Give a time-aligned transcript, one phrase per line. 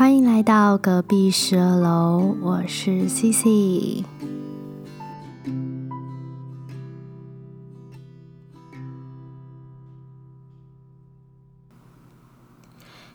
[0.00, 4.02] 欢迎来到隔壁十二楼，我是 CC。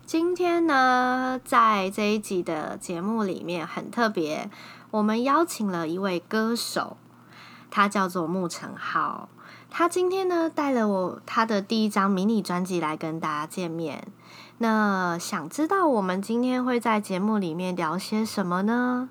[0.06, 4.52] 今天呢，在这一集的节目里面很特别，
[4.92, 6.98] 我们邀请了一位歌手，
[7.72, 9.30] 他叫做牧成浩。
[9.72, 14.08] 他今天呢，带了我他的第一张迷你专辑来跟大家见面。
[14.60, 19.10] 那想知道我们今天会在节目里面聊些什么呢？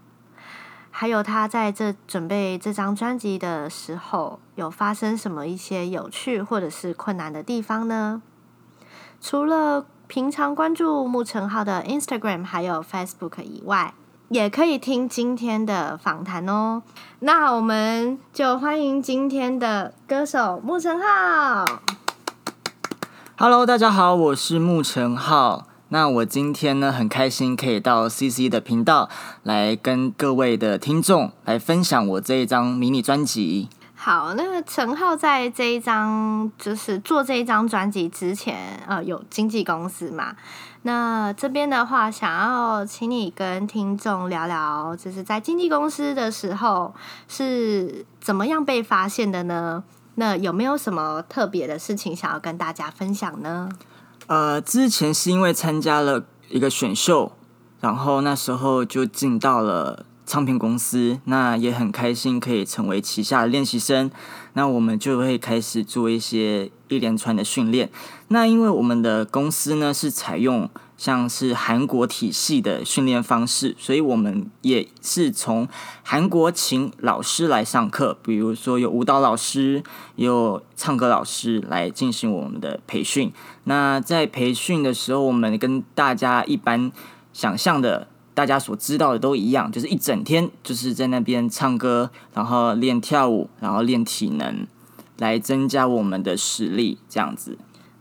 [0.90, 8.22] 还有他在这准备这张专辑的时候，有发生什么一些有趣或者是困难的地方呢？
[9.20, 13.92] 除了平常关注牧承浩的 Instagram 还有 Facebook 以外，
[14.28, 16.82] 也可以听今天的访谈哦。
[17.20, 21.64] 那我们就欢迎今天的歌手牧承浩。
[23.36, 25.66] Hello，大家好，我是牧承浩。
[25.88, 29.10] 那我今天呢，很开心可以到 CC 的频道
[29.42, 33.68] 来跟各位的听众来分享我这一张迷你专辑。
[33.96, 40.36] 好，那个承浩在这一张就是做这一张专辑之前，呃，有经纪公司嘛？
[40.82, 46.94] 那这边的话，想要请你跟听众聊聊，就是在经纪公司的时候
[47.26, 49.82] 是怎么样被发现的呢？
[50.16, 53.68] 那有没有什么特别的事情想要跟大家分享呢？
[54.26, 57.32] 呃，之前是因为参加了一个选秀，
[57.80, 64.10] 然后那时候就进到了唱片公司，那也很开心可以成为旗下的练习生。
[64.54, 67.90] 那我们就会开始做一些一连串的训练。
[68.28, 75.68] 那因为我们的公司呢是采用像是韩国体系的训练方式，所以我们也是从
[76.02, 79.82] 韩国请老师来上课，比如说有舞蹈老师，
[80.14, 83.32] 有唱歌老师来进行我们的培训。
[83.64, 86.92] 那在培训的时候，我们跟大家一般
[87.32, 94.66] 想象的、大家所知道的都一样，就是一整天就是在那边唱歌，然后练跳舞，然后练体能，
[95.18, 97.56] 来增加我们的实力，这样子。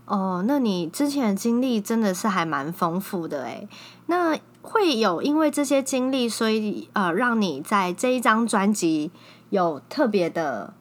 [0.06, 3.68] 哦，那你之前的经历真的是还蛮丰富的诶。
[4.08, 9.12] 那会有因为这些经历，所以呃，让你在这一张专辑
[9.50, 10.74] 有特别的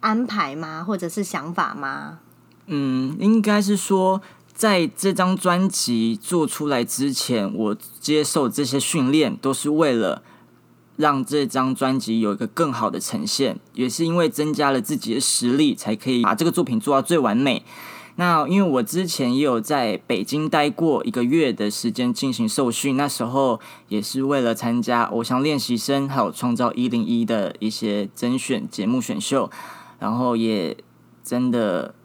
[0.00, 0.84] 安排吗？
[0.84, 2.18] 或者是想法吗？
[2.66, 4.22] 嗯，应该是说，
[4.62, 10.22] 在这张专辑做出来之前，我接受这些训练，都是为了
[10.94, 17.64] 让这张专辑有一个更好的呈现，也是因为增加了自己的实力，才可以把这个作品做到最完美。
[18.14, 23.58] 那因为我之前也有在北京待过一个月的时间进行受训，那时候
[23.88, 29.50] 也是为了参加《偶像练习生》还有《创造一零一》的一些甄选节目选秀，
[29.98, 30.76] 然后也
[31.24, 31.96] 真的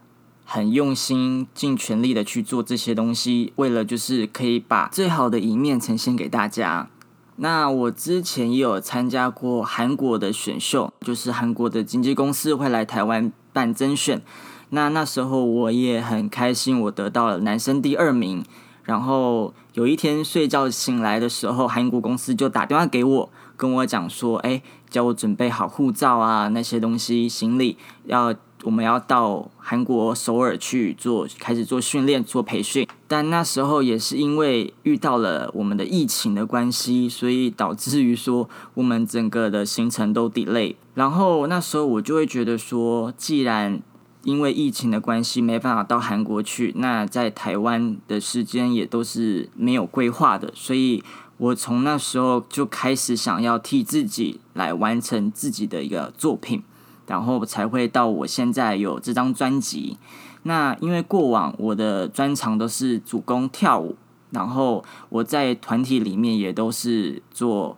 [0.49, 6.87] 很用心、尽全力的去做这些东西，为了就是可以把最好的一面呈现给大家。
[7.35, 14.21] 那我之前也有参加过韩国的选秀，就是韩国的经纪公司会来台湾办甄选。
[14.69, 18.43] 那那时候我也很开心，我得到了男生第二名。
[18.83, 28.33] 然后有一天睡觉醒来的时候，韩国公司就打电话给我，跟我讲说：“哎，叫我准备好护照啊，那些东西行李，要
[28.67, 40.75] 我们要到韩国首尔去做，开始做训练、做培训。”但那时候也是因为遇到了我们的疫情的关系，所以导致于说我们整个的行程都 delay。
[40.95, 43.81] 然后那时候我就会觉得说，既然
[44.23, 46.73] 因为疫情的关系，没办法到韩国去。
[46.75, 51.01] 那在台湾的时间也都是没有规划的，所以
[51.37, 56.61] 我从那时候就开始想要替自己来完成自己的一个作品，
[57.07, 59.97] 然后才会到我现在有这张专辑。
[60.43, 63.95] 那因为过往我的专长都是主攻跳舞，
[64.29, 67.77] 然后我在团体里面也都是做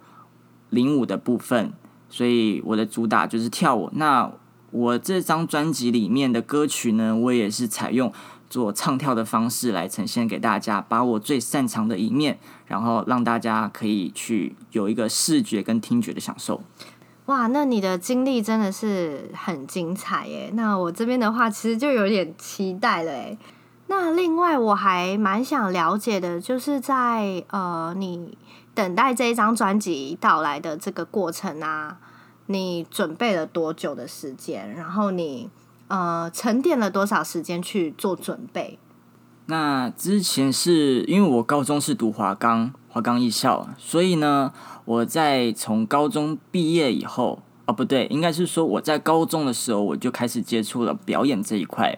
[0.69, 1.71] 领舞的部分，
[2.09, 3.89] 所以我的主打就是跳舞。
[3.93, 4.31] 那
[4.71, 8.13] 我这张专辑里面的歌曲呢，我也是采用
[8.49, 12.37] 做唱跳的方式来呈现给大家，把我最擅长的一面，
[12.67, 16.61] 然后让大家可以去有一个视觉跟听觉的享受。
[17.29, 20.49] 哇，那你的经历真的是很精彩耶！
[20.55, 23.37] 那我这边的话，其实就有点期待了耶。
[23.85, 28.35] 那另外我还蛮想了解的，就是在呃，你
[28.73, 31.99] 等待这一张专辑到来的这个过程啊。
[32.47, 34.73] 你准备了多久的时间？
[34.73, 35.51] 然后你
[35.87, 38.79] 呃沉淀了多少时间去做准备？
[39.45, 44.51] 那之前是因为我高中是读华冈华冈艺校，所以呢，
[44.85, 51.97] 我在从高中毕业以后，哦不对，应该是说我在高中的时候我就开始接触了表演这一块。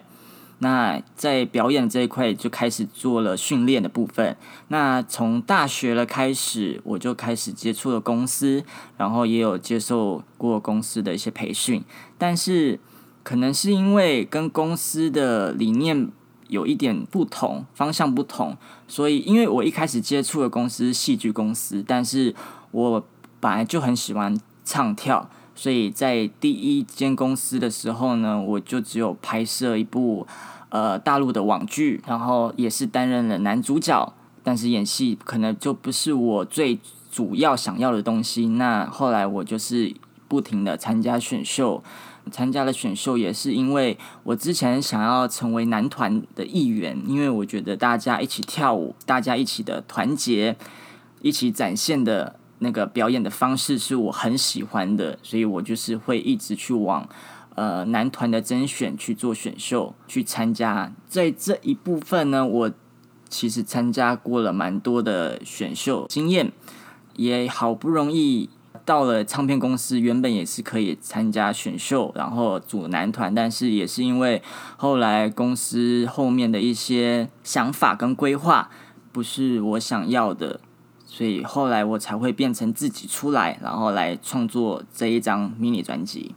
[0.58, 4.36] 那在表演这一块就开始做了训练的部分。
[4.68, 8.62] 那从大学了开始，我就开始接触了公司，
[8.96, 11.82] 然后也有接受过公司的一些培训。
[12.16, 12.78] 但是
[13.24, 16.08] 可能是因为跟公司的理念
[16.52, 18.54] 有一点不同，方向不同，
[18.86, 22.34] 所以因为我一开始接触的公司是戏剧公司，但是
[22.72, 23.02] 我
[23.40, 25.30] 本来就很喜欢唱跳。
[25.54, 30.26] 所以在第一间公司的时候呢，我就只有拍摄一部
[30.68, 34.12] 呃大陆的网剧，然后也是担任了男主角，
[34.42, 36.78] 但是演戏可能就不是我最
[37.10, 38.46] 主要想要的东西。
[38.48, 39.94] 那后来我就是
[40.28, 41.82] 不停的参加选秀，
[42.30, 50.56] 参加了选秀也是因为我之前想要成为男团的一员，因为我觉得大家一起跳舞，大家一起的团结，
[51.20, 52.36] 一起展现的。
[52.64, 57.08] 那个表演的方式是我很喜欢的，所以我就是会一直去往
[57.56, 60.92] 呃男团的甄选去做选秀去参加。
[61.08, 62.70] 在这一部分呢，我
[63.28, 66.52] 其实参加过了蛮多的选秀经验，
[67.16, 68.48] 也好不容易
[68.84, 74.42] 到了唱片公司，原本也是可以参加选秀，然后组男团，但是也是因为
[74.76, 78.70] 后来公司后面的一些想法跟规划
[79.12, 80.60] 不是我想要的。
[81.04, 86.34] 所以后来我才会变成自己出来，然后来创作这一张迷你专辑。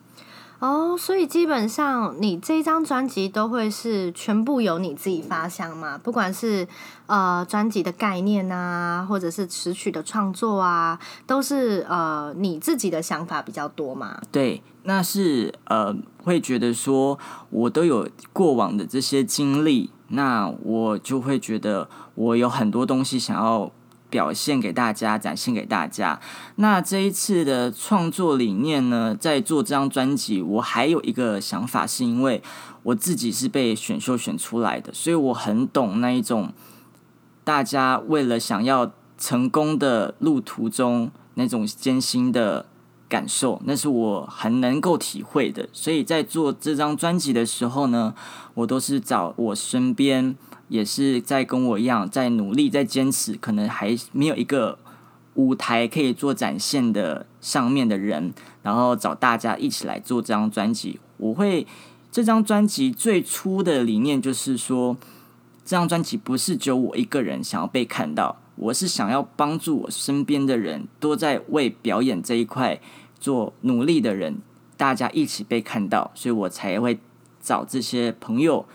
[0.59, 5.97] 哦，所以基本上你这张专辑都会是全部由你自己发想嘛？
[5.97, 6.67] 不管是
[7.07, 10.97] 呃专辑的概念啊，或者是词曲的创作啊，
[11.27, 14.19] 都是呃你自己的想法比较多嘛？
[14.31, 15.93] 对，那是呃
[16.23, 17.19] 会觉得说
[17.49, 23.71] 我都有过往的这些经历，那我就会觉得我有很多东西想要。
[24.15, 26.21] 表现给大家，展现给大家。
[26.55, 32.41] 那这一次的创作理念呢，在做这张专辑，我还有一个想法，是因为
[32.83, 36.53] 我自己是被选秀选出来的，所以我很懂那一种
[37.43, 42.65] 大家为了想要成功的路途中那种艰辛的
[43.09, 45.67] 感受，那是我很能够体会的。
[45.73, 48.15] 所以在做这张专辑的时候呢，
[48.53, 50.37] 我都是找我身边。
[50.67, 54.77] 也是在跟我一样在努力，在坚持，可能还没有一个
[55.35, 58.33] 舞台可以做展现的上面的人，
[58.63, 60.99] 然后找大家一起来做这张专辑。
[61.17, 61.67] 我会
[62.11, 64.97] 这张专辑最初的理念就是说，
[65.63, 72.79] 这张专辑不是只有我一个人想要被看到，我是想要帮助我身边的人都在为表演这一块
[73.19, 74.37] 做努力的人，
[74.75, 76.97] 大家一起被看到，所以我才会
[77.39, 78.65] 找这些朋友。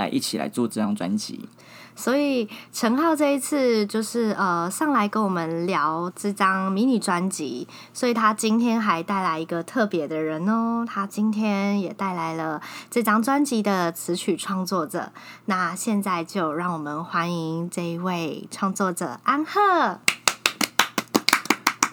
[0.00, 1.46] 来一起来做这张专辑，
[1.94, 15.12] 所以陈浩这一次就是呃上来跟我们聊这张迷你专辑，所以他今天还带来一个特别的人哦，他今天也带来了这张专辑的词曲创作者。
[15.44, 20.00] 那现在就让我们欢迎这一位创作者安赫。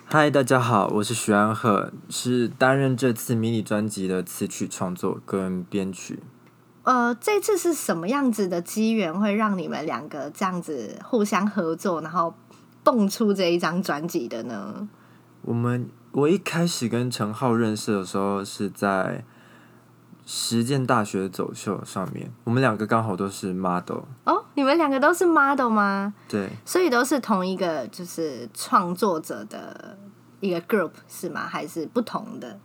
[0.06, 6.24] 嗨，大家好，我是徐安赫，是担任这次迷你专辑的词曲创作跟编曲。
[6.88, 12.34] 呃，这次是什么样子的机缘，会让你们两个这样子互相合作，然后
[12.82, 14.88] 蹦出这一张专辑的呢？
[15.42, 19.26] 我们我一开始跟陈浩认识的时候是在
[20.26, 24.04] 实践大学走秀上面，我们两个刚好都是 model。
[24.24, 26.14] 哦，你们两个都是 model 吗？
[26.30, 29.98] 对，所以都是同一个就是创作者的
[30.40, 31.46] 一个 group 是吗？
[31.46, 32.58] 还是不同的？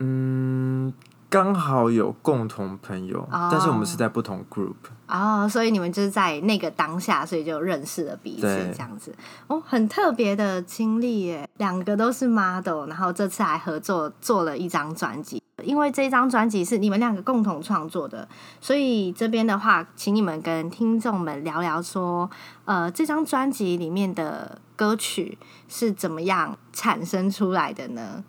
[0.00, 0.92] 嗯。
[1.30, 3.48] 刚好有共同朋友，oh.
[3.52, 4.74] 但是我们是在不同 group
[5.06, 9.14] 哦，oh, 所以你们就是在那个当下，所以就认识了彼此这样子
[9.46, 11.48] 哦，oh, 很特别的经历耶。
[11.58, 15.40] 两个都是 model，然后这次还合作做了一张专辑。
[15.62, 18.26] 因为这张专辑是你们两个共同创作的，
[18.60, 22.28] 所以这边的话，请你们跟听众们聊聊说，
[22.64, 28.24] 呃，这张专辑里面的歌曲是怎么样产生出来的呢？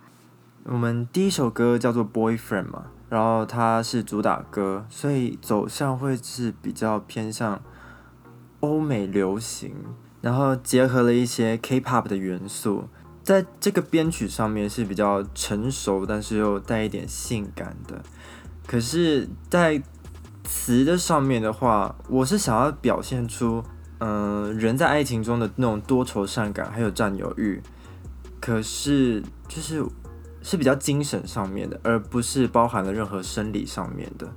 [0.66, 7.60] 我们第一首歌叫做《Boyfriend》嘛，然后它是主打歌，所以走向会是比较偏向
[8.60, 9.74] 欧美流行，
[10.22, 12.88] 然后结合了一些 K-pop 的元素，
[13.24, 18.00] 在这个编曲上面是比较成熟，但是又带一点性感的。
[18.68, 19.82] 可是，在
[20.44, 23.64] 词的上面的话，我是想要表现出，
[23.98, 27.60] 嗯、人在爱情中的那种多愁善感，还有占有欲。
[28.40, 29.84] 可是，就是。
[30.42, 34.28] 是比较精神上面的，而不是包含了任何生理上面的。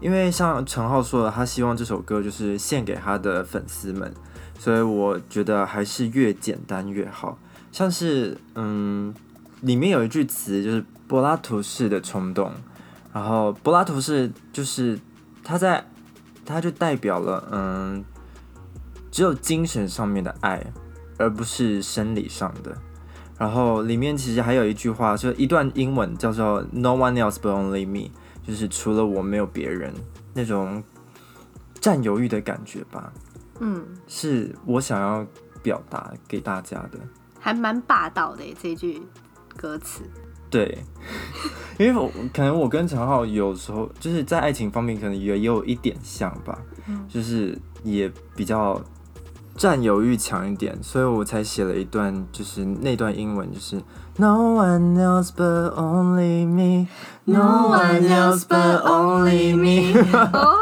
[0.00, 4.12] 因为像陈浩说的，他希望这首歌就是献给他的粉丝们，
[4.58, 7.38] 所以我觉得还是越简单越好。
[7.70, 9.14] 像是嗯，
[9.60, 12.52] 里面有一句词就是柏拉图式的冲动，
[13.12, 14.98] 然后柏拉图式就是
[15.44, 15.84] 他在
[16.44, 18.04] 它就代表了嗯，
[19.12, 20.72] 只有精神上面的爱，
[21.16, 22.76] 而不是生理上的。
[23.42, 28.08] 然后里面其实还有一句话，就一段英文叫做 “No one else but only me”，
[28.46, 29.92] 就是除了我没有别人，
[30.32, 30.80] 那种
[31.80, 33.12] 占有欲的感觉吧。
[33.58, 35.26] 嗯，是我想要
[35.60, 37.00] 表达给大家的，
[37.40, 39.02] 还蛮霸道的这句
[39.56, 40.04] 歌词。
[40.48, 40.78] 对，
[41.80, 46.56] 因为我可能我跟陈浩有时候就是在爱情方面可能也有一点像吧，
[46.86, 48.80] 嗯、就是也比较。
[49.56, 53.76] 占有欲强一点，所以我才写了一段，就是那段英文，就是
[54.16, 56.88] No one else but only me,
[57.24, 60.00] No one else but only me。
[60.32, 60.56] 哦，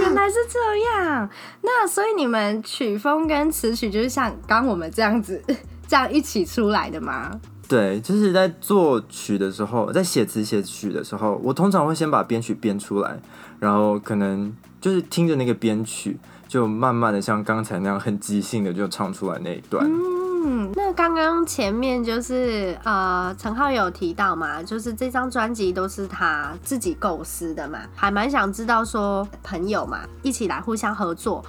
[0.00, 0.58] 原来是这
[0.90, 1.28] 样。
[1.62, 5.42] 那所以你们曲风跟词曲就是像刚我们这样子，
[5.86, 7.40] 这样一起出来的吗？
[7.68, 13.20] 对，就是在作曲的时候，在写词写曲的时候，我通常会先把编曲编出来，
[13.60, 16.18] 然后可能就是听着那个编曲。
[16.50, 19.86] 就慢慢的像刚才那样很即兴的就唱出来那一段。
[19.86, 31.44] 嗯，那刚刚前面就是呃陈浩有提到嘛，就是这张专辑都是他自己构思的嘛，还蛮想知道说朋友嘛一起来互相合作，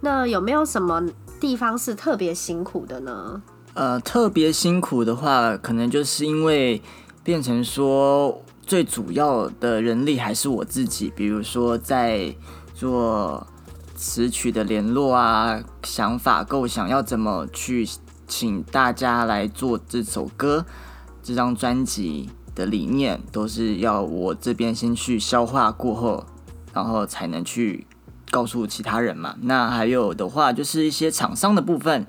[0.00, 1.02] 那有没有什么
[1.40, 3.42] 地方是特别辛苦的呢？
[3.72, 6.80] 呃，特别辛苦的话，可能就是因为
[7.24, 12.32] 变成说最主要的人力还是我自己，比如说在
[12.72, 13.44] 做。
[13.94, 17.88] 词曲的联络啊，想法构想要怎么去
[18.26, 20.66] 请大家来做这首歌，
[21.22, 26.26] 这张专辑的理念都是要我这边先去消化过后，
[26.72, 27.86] 然后才能去
[28.30, 29.36] 告诉其他人嘛。
[29.42, 32.06] 那还有的话就是一些厂商的部分，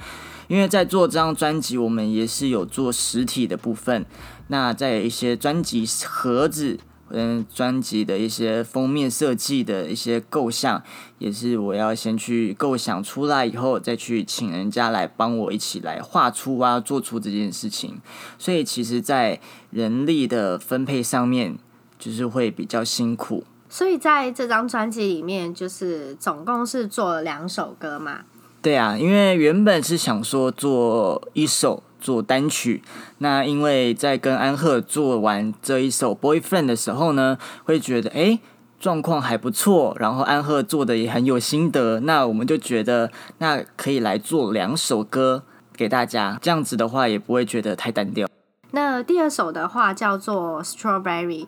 [0.48, 4.06] 因为在做这张专辑，我们也是有做实体的部分。
[4.48, 6.80] 那在一些专辑盒子。
[7.10, 10.82] 嗯，专辑的一些封面设计的一些构想，
[11.20, 18.02] 也是我要先去构想出来以后，再去请人家来帮我一起来画出啊，做出这件事情。
[18.40, 21.58] 所以其实，在人力的分配上面，
[22.00, 23.44] 就是会比较辛苦。
[23.70, 28.22] 所以在这张专辑里面，就是总共是做了两首歌嘛？
[28.62, 31.84] 对啊，因为原本是想说做一首。
[32.06, 32.84] 做单曲，
[33.18, 38.40] 那因为在跟安赫做完这一首《Boyfriend》的时候呢，会觉得诶
[38.80, 45.42] 状况还不错，然后安赫做的也很有心得，那我们就觉得那可以来做两首歌
[45.76, 48.28] 给大家，这样子的话也不会觉得太单调。
[48.70, 51.46] 那第二首的话叫做《Strawberry》，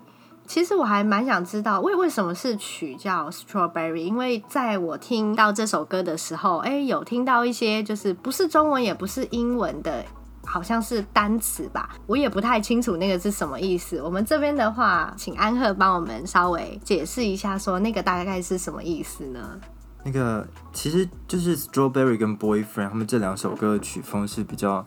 [0.48, 10.04] 其实我还蛮想知道为为什么是曲叫《Strawberry》，因为在我听到这首歌的时候，诶有听到一些就是不是中文也不是英文的。
[10.48, 14.02] 好像是单词吧，我也不太清楚那个是什么意思。
[14.02, 19.60] 我们这边的话，请安赫帮我们稍微解释一下，说那个大概是什么意思呢？
[20.04, 24.86] 那个其实就是 Strawberry 跟 Boyfriend 他们这两首歌的曲风是比较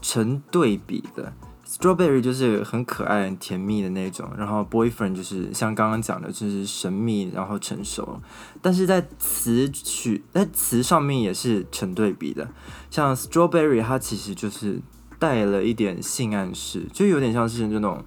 [0.00, 1.32] 成对比的。
[1.68, 8.20] Strawberry 就是很可爱、很甜蜜的那种，然后 Boyfriend 就是像刚刚讲的，就是神秘然后成熟。
[8.62, 12.48] 但是在词曲在词上面也是成对比的，
[12.88, 14.80] 像 Strawberry 它其实就是
[15.18, 18.04] 带了一点性暗示，就有点像是那种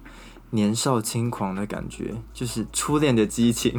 [0.52, 3.78] 年少轻狂的感觉，就是初恋的激情。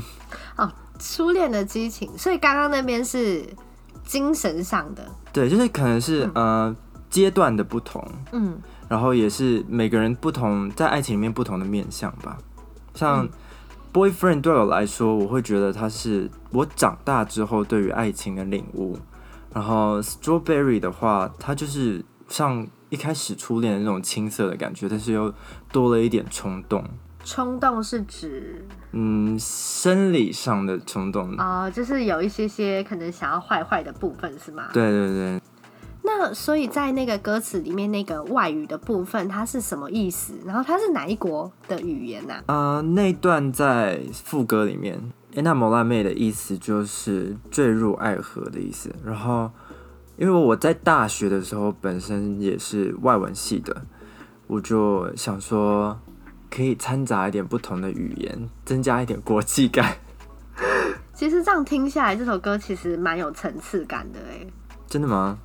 [0.57, 3.43] 哦，初恋的激情，所以刚刚那边是
[4.05, 6.75] 精神上的，对，就是可能是、嗯、呃
[7.09, 8.61] 阶段的不同，嗯。
[8.91, 12.37] 然后也是每个人不同，在爱情里面不同的面相吧。
[12.93, 13.25] 像
[13.93, 18.99] boyfriend 对我来说，我会觉得他是我长大之后对于爱情的领悟。
[19.53, 25.33] 然后 strawberry 的话，它就是像一开始初恋的那种青涩的感觉，但是又
[25.71, 26.83] 多了一点冲动。
[27.23, 34.67] 冲动是指嗯，生理上的冲动啊、呃，就是有一些些可能想要坏坏的部分，是吗？
[34.73, 35.41] 对对对。
[36.19, 40.33] 那所以在那个歌词里面，那个外语的部分，它是什么意思？
[40.45, 42.33] 然后它是哪一国的语言呢？
[42.45, 42.75] 啊？
[42.75, 45.01] 呃，那段在副歌里面
[45.33, 48.93] ，enamorarme 的意思就是坠入爱河的意思。
[49.03, 49.49] 然后，
[50.17, 53.81] 因为我在大学的时候本身也是外文系的，
[54.47, 55.99] 我就想说
[56.49, 59.97] 可以掺杂一点不同的语言，增加一点国际感。
[61.15, 64.45] 其实这样听下来，这首歌其实蛮有层次感的哎。
[64.87, 65.39] 真的吗？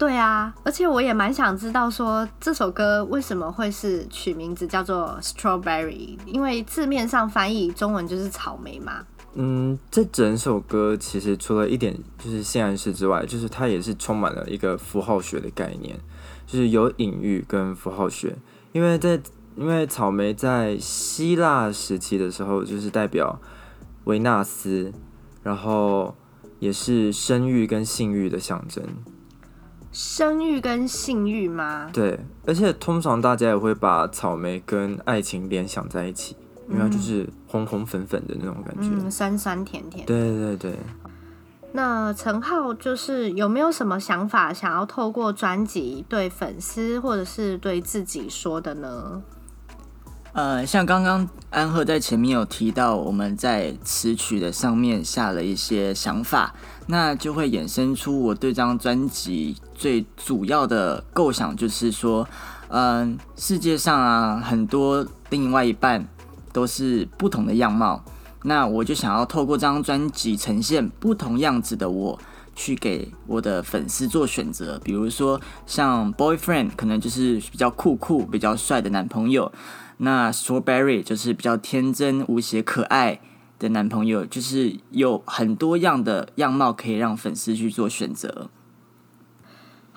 [0.00, 9.04] 对啊，而且我也蛮想知道说这首歌为什么会是取名字叫做 Strawberry，因为字面上翻译中文就是草莓嘛。
[9.34, 15.94] 嗯，这整首歌其实除了一点就是性暗示之外，就是它也是充满了一个符号学的概念，
[16.46, 18.34] 就是有隐喻跟符号学。
[18.72, 19.20] 因为在
[19.54, 23.38] 因为草莓在希腊时期的时候就是代表
[24.04, 24.94] 维纳斯，
[25.42, 26.16] 然后
[26.58, 28.82] 也是生育跟性欲的象征。
[29.92, 31.90] 生育跟性欲吗？
[31.92, 36.36] 对，而且通常大家也会把草莓跟爱情联想在一起，
[36.68, 40.06] 因为它就是红红粉粉的那种感觉，嗯，酸酸甜甜。
[40.06, 40.74] 对对对。
[41.72, 49.22] 那陈浩就是有没有什么想法，想要透过专辑对粉丝或者是对自己说的呢？
[50.32, 56.54] 呃，像刚刚安赫在前面有提到，我们在词曲的上面下了一些想法，
[56.86, 62.28] 那就会衍生出我对这张专辑最主要的构想，就是说，
[62.68, 66.06] 嗯、世界上啊很多另外一半
[66.52, 68.04] 都是不同的样貌，
[68.42, 72.18] 那我就想要透过这张专辑呈现不同样子的我，
[72.54, 79.50] 去给我的粉丝做选择，比如说像 Boyfriend 可能就是比较酷酷、比较帅的男朋友。
[79.96, 83.20] 那 Strawberry 就是比较天真无邪、可爱
[83.58, 88.50] 的男朋友，就是有很多样的样貌可以让粉丝去做选择。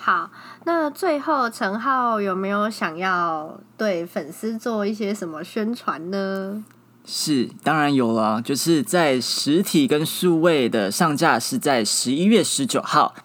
[0.05, 0.29] 好，
[0.65, 6.61] 那最后陈浩有没有想要对粉丝做一些什么宣传呢？
[7.05, 13.15] 是，当然有了，就是在实体跟数位的上架是在十一月十九号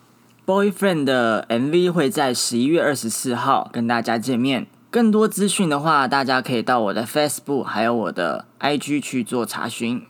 [0.47, 4.69] ，Boyfriend 的 MV 会在十一月二十四号跟大家见面。
[4.89, 10.07] 更多资讯的话，大家可以到我的 Facebook 还有我的 IG 去做查询。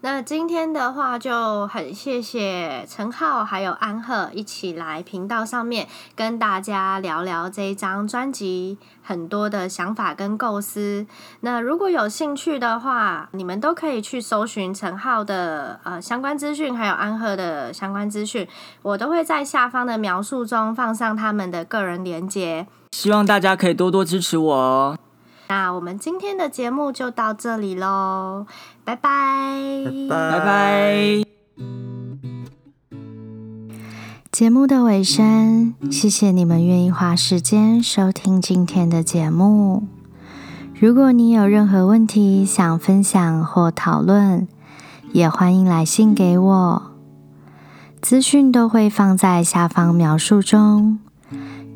[0.00, 11.04] 那今天的话就很谢谢陈浩还有安赫一起来频道上面跟大家聊聊这一张专辑很多的想法跟构思。
[11.40, 18.46] 那如果有兴趣的话，你们都可以去搜寻陈浩的呃相关资讯，还有安赫的相关资讯，
[18.82, 22.68] 我都会在下方的描述中放上他们的个人连接。
[22.92, 24.96] 希望大家可以多多支持我哦。
[25.48, 28.46] 那我们今天的节目就到这里喽，
[28.84, 31.22] 拜拜，拜拜。
[34.30, 39.84] 节目的尾声，谢谢你们愿意花时间收听今天的节目。
[40.78, 44.46] 如果你有任何问题想分享或讨论，
[45.12, 46.82] 也欢迎来信给我，
[48.02, 50.98] 资讯都会放在下方描述中，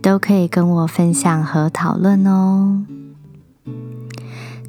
[0.03, 2.85] 都可以跟我分享和讨论哦。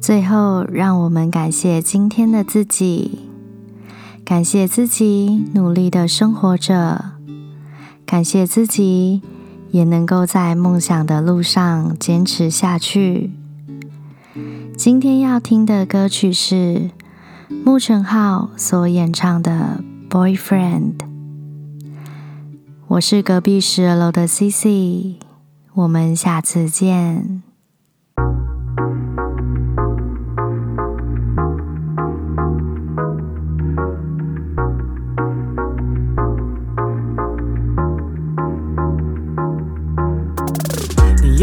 [0.06, 3.20] 最后，让我们感谢今天的自己，
[4.22, 7.12] 感谢自己努力的生活着，
[8.04, 9.22] 感谢自己
[9.70, 13.30] 也能够在梦想的路上坚持下去。
[14.76, 16.90] 今天要听的歌曲是
[17.64, 20.98] 牧承浩所演唱的《Boyfriend》。
[22.88, 25.16] 我是隔壁十二楼的 CC，
[25.72, 27.42] 我们下次见。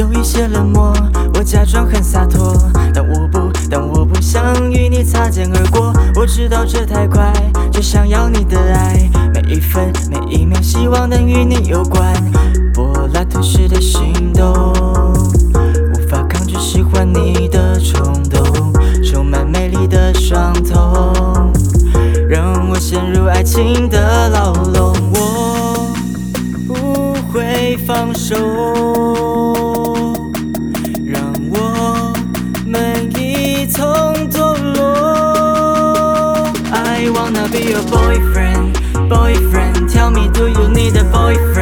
[0.02, 0.92] 有一些冷漠，
[1.36, 2.58] 我假装很洒脱，
[2.92, 5.94] 但我不，但我不想与你擦肩而过。
[6.16, 7.32] 我知道这太快，
[7.72, 12.12] 却想要你的爱，每一分每一秒，希望能与你有关。
[12.74, 14.74] 柏拉图式的心动，
[15.94, 21.54] 无法抗拒喜欢你的冲动，充满美丽的双瞳，
[22.28, 25.94] 让我陷入爱情的牢笼，我
[26.68, 28.81] 不会放手。
[39.12, 39.89] Boyfriend.
[39.89, 41.61] Tell me, do you need a boyfriend?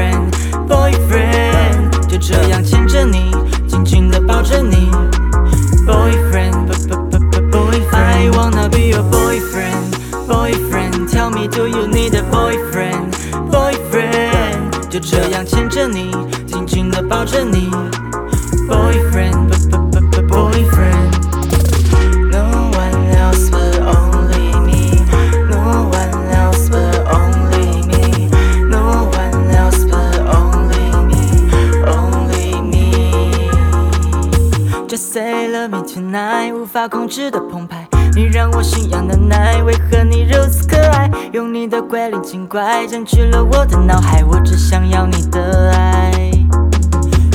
[42.29, 46.11] 的鬼灵精怪占据了我的脑海，我只想要你的爱。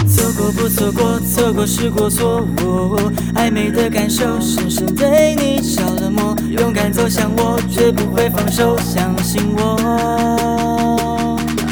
[0.07, 2.47] 错过不错过，错过是过错。
[3.35, 6.37] 暧昧的感受，深深对你着了魔。
[6.49, 9.77] 勇敢走向我，绝不会放手，相信我。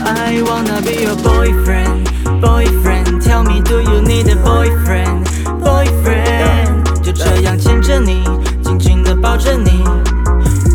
[0.04, 2.08] I wanna be your boyfriend,
[2.40, 3.20] boyfriend.
[3.20, 5.24] Tell me, do you need a boyfriend,
[5.60, 7.00] boyfriend?
[7.02, 8.24] 就这样牵着你，
[8.64, 9.84] 紧紧地抱着你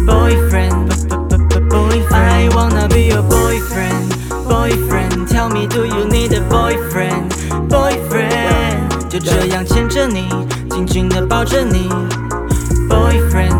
[0.05, 0.86] boyfriend.。
[2.37, 4.13] I wanna be your boyfriend,
[4.47, 5.27] boyfriend.
[5.27, 7.33] Tell me, do you need a boyfriend,
[7.67, 8.29] boyfriend?
[8.29, 9.07] boyfriend？
[9.09, 10.29] 就这样牵着你，
[10.69, 11.89] 紧紧的抱着你
[12.87, 13.56] ，boyfriend。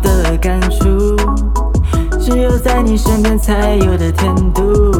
[0.00, 1.16] 的感触，
[2.18, 4.92] 只有在你身边才有的甜度。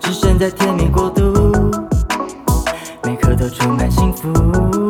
[0.00, 1.32] 置身在甜蜜国度，
[3.04, 4.89] 每刻都充满幸福。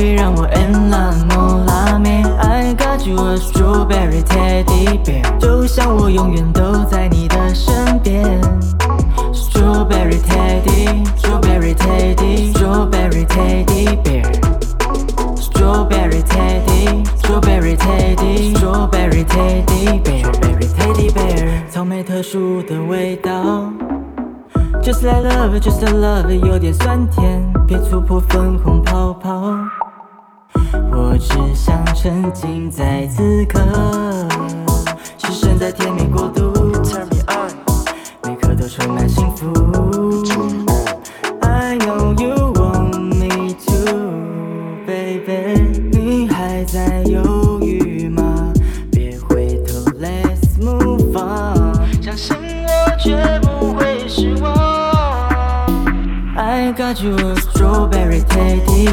[0.00, 2.24] 哦，宝贝，让我 in love no 拉面。
[2.38, 5.38] I got you a strawberry teddy bear。
[5.38, 8.40] 就像我永远都在你的身边。
[9.32, 14.24] Strawberry teddy, strawberry teddy, strawberry teddy bear.
[15.36, 20.32] Strawberry teddy, strawberry teddy, strawberry teddy bear.
[20.32, 21.68] Strawberry teddy bear.
[21.70, 23.70] 草莓特殊的味道
[24.82, 29.58] ，Just like love, just like love，有点酸甜，别触碰粉红泡泡。
[31.20, 33.60] 只想沉浸在此刻，
[35.18, 36.50] 置身在甜蜜国度。
[36.82, 37.50] Turn me on.
[38.24, 39.52] 每刻都充满幸福。
[41.42, 44.16] I know you want me too,
[44.86, 45.60] baby.。
[45.92, 48.50] 你还在犹豫吗？
[48.90, 52.02] 别回头，Let's move on。
[52.02, 54.50] 相信我，绝不会失望。
[56.34, 58.89] I got you a strawberry teddy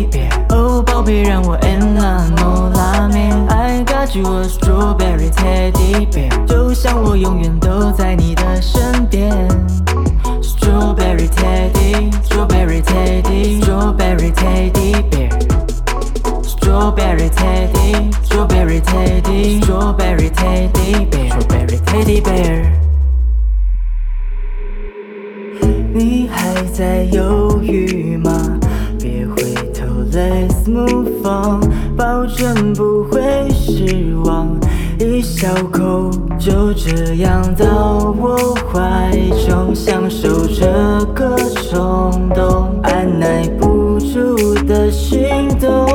[45.07, 45.87] 心动。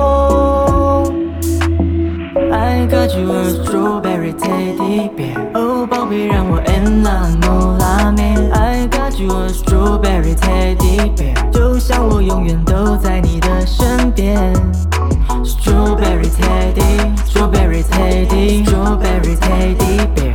[2.49, 8.37] I got you a strawberry teddy bear，哦，宝贝，让我 in love no 拉面。
[8.51, 14.53] I got you a strawberry teddy bear，就像我永远都在你的身边。
[15.43, 20.33] Strawberry teddy, strawberry teddy, strawberry teddy bear.